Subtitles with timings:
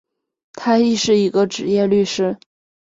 [0.53, 2.35] 他亦是一个执业律师。